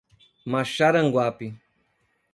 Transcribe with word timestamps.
Maxaranguape 0.51 1.47